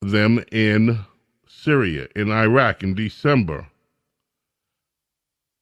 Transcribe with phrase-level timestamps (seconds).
[0.00, 1.00] them in
[1.48, 3.66] Syria, in Iraq in December.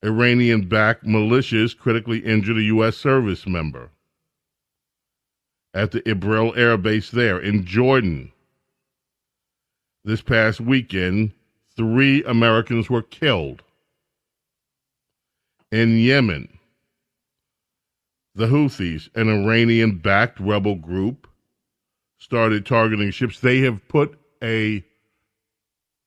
[0.05, 2.99] Iranian backed militias critically injured a U.S.
[2.99, 3.89] service member
[5.73, 8.31] at the Erbil Air Base there in Jordan.
[10.05, 11.33] This past weekend,
[11.77, 13.63] three Americans were killed.
[15.71, 16.59] In Yemen,
[18.35, 21.29] the Houthis, an Iranian backed rebel group,
[22.19, 23.41] started targeting ships.
[23.41, 24.85] They have put a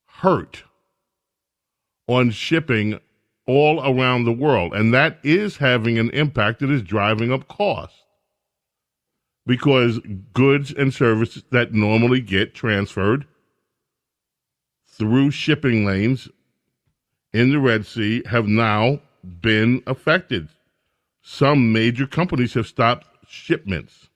[0.07, 0.63] hurt
[2.07, 2.99] on shipping
[3.47, 4.73] all around the world.
[4.73, 8.03] And that is having an impact that is driving up costs
[9.45, 9.99] because
[10.33, 13.25] goods and services that normally get transferred
[14.97, 16.29] through shipping lanes
[17.33, 19.01] in the Red Sea have now
[19.41, 20.47] been affected.
[21.21, 24.09] Some major companies have stopped shipments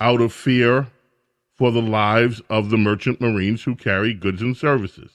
[0.00, 0.88] out of fear
[1.54, 5.12] for the lives of the merchant marines who carry goods and services.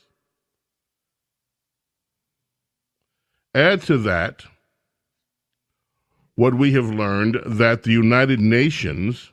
[3.53, 4.45] Add to that
[6.35, 9.31] what we have learned that the United Nations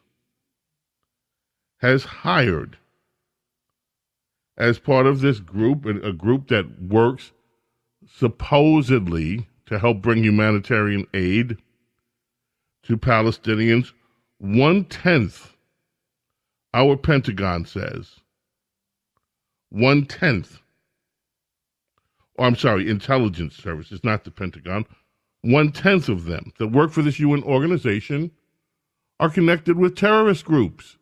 [1.79, 2.79] has hired
[4.63, 7.33] as part of this group, and a group that works
[8.07, 11.57] supposedly to help bring humanitarian aid
[12.85, 13.93] to Palestinians,
[14.39, 15.53] one tenth,
[16.75, 18.21] our Pentagon says,
[19.71, 20.59] one tenth
[22.37, 24.87] or I'm sorry, intelligence services, not the Pentagon,
[25.43, 28.31] one tenth of them that work for this UN organization
[29.21, 30.97] are connected with terrorist groups.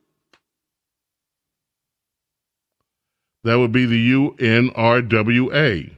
[3.44, 5.90] That would be the UNRWA.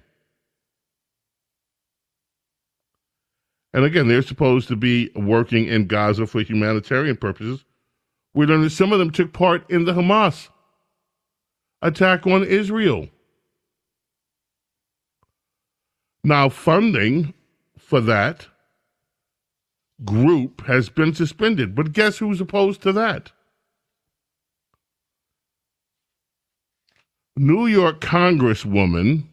[3.74, 7.64] And again, they're supposed to be working in Gaza for humanitarian purposes.
[8.34, 10.48] We learned that some of them took part in the Hamas
[11.80, 13.08] attack on Israel.
[16.24, 17.34] Now, funding
[17.78, 18.46] for that
[20.04, 21.74] group has been suspended.
[21.74, 23.32] But guess who's opposed to that?
[27.37, 29.25] New York Congresswoman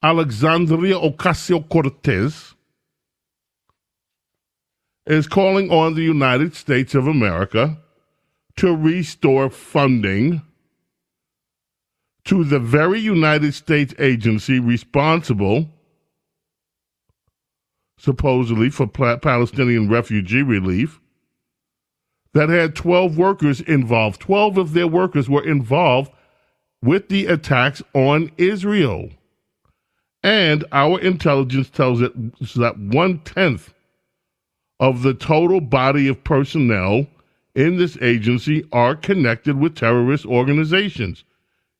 [0.00, 2.54] Alexandria Ocasio Cortez
[5.04, 7.78] is calling on the United States of America
[8.54, 10.42] to restore funding
[12.24, 15.68] to the very United States agency responsible,
[17.96, 21.00] supposedly, for Palestinian refugee relief
[22.32, 24.20] that had 12 workers involved.
[24.20, 26.12] 12 of their workers were involved
[26.82, 29.10] with the attacks on Israel.
[30.22, 32.10] And our intelligence tells us
[32.54, 33.72] that one tenth
[34.80, 37.06] of the total body of personnel
[37.54, 41.24] in this agency are connected with terrorist organizations.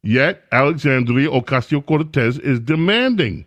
[0.03, 3.47] Yet, Alexandria Ocasio Cortez is demanding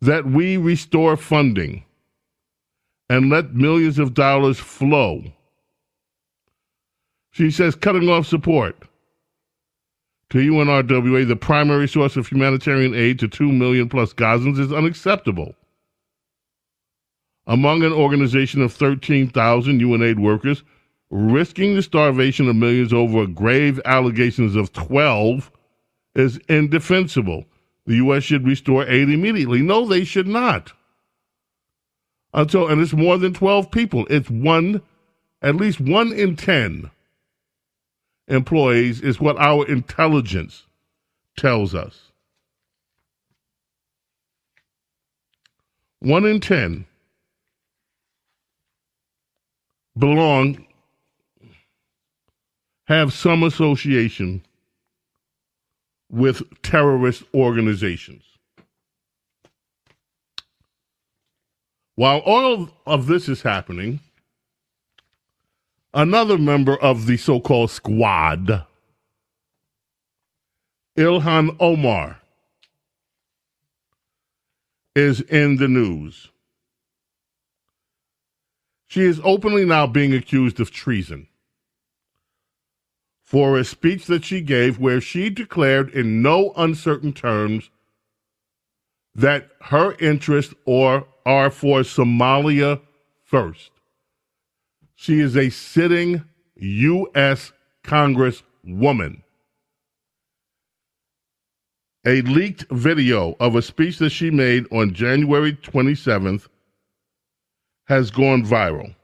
[0.00, 1.84] that we restore funding
[3.08, 5.22] and let millions of dollars flow.
[7.30, 8.76] She says cutting off support
[10.30, 15.54] to UNRWA, the primary source of humanitarian aid to 2 million plus Gazans, is unacceptable.
[17.46, 20.64] Among an organization of 13,000 UNAID workers,
[21.10, 25.50] risking the starvation of millions over grave allegations of 12
[26.14, 27.44] is indefensible.
[27.86, 28.24] The U.S.
[28.24, 29.60] should restore aid immediately.
[29.60, 30.72] No, they should not.
[32.32, 34.06] Until, and it's more than 12 people.
[34.08, 34.80] It's one,
[35.42, 36.90] at least one in 10
[38.28, 40.64] employees is what our intelligence
[41.36, 42.10] tells us.
[46.00, 46.86] One in 10
[49.96, 50.66] belong,
[52.86, 54.44] have some association
[56.10, 58.22] with terrorist organizations.
[61.96, 64.00] While all of this is happening,
[65.94, 68.66] another member of the so called squad,
[70.98, 72.20] Ilhan Omar,
[74.94, 76.30] is in the news.
[78.86, 81.26] She is openly now being accused of treason
[83.22, 87.70] for a speech that she gave where she declared in no uncertain terms
[89.14, 92.80] that her interests or are for Somalia
[93.24, 93.70] first.
[94.94, 96.24] She is a sitting
[96.56, 97.52] U.S.
[97.84, 99.22] Congresswoman.
[102.06, 106.48] A leaked video of a speech that she made on January 27th
[107.86, 108.94] has gone viral.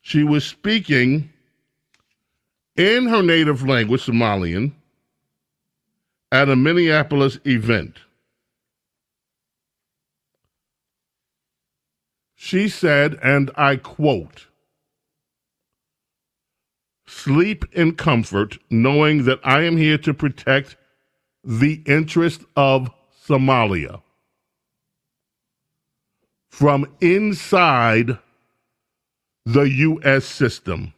[0.00, 1.30] She was speaking
[2.76, 4.72] in her native language, Somalian,
[6.30, 7.98] at a Minneapolis event.
[12.52, 14.48] She said, and I quote,
[17.06, 20.76] Sleep in comfort, knowing that I am here to protect
[21.42, 22.90] the interest of
[23.26, 24.02] Somalia
[26.50, 28.18] from inside
[29.46, 30.26] the U.S.
[30.26, 30.92] system.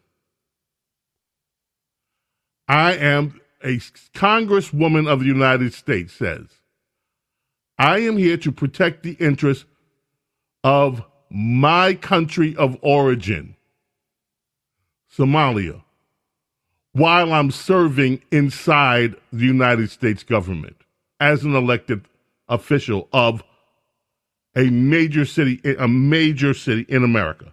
[2.67, 3.77] I am a
[4.13, 6.49] congresswoman of the United States says,
[7.79, 9.67] I am here to protect the interests
[10.65, 11.05] of
[11.35, 13.57] my country of origin,
[15.13, 15.83] Somalia,
[16.93, 20.77] while I'm serving inside the United States government
[21.19, 22.07] as an elected
[22.49, 23.43] official of
[24.55, 27.53] a major city, a major city in America.